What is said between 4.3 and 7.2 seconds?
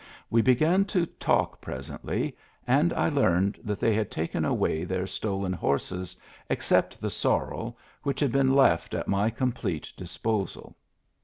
away their stolen horses, except the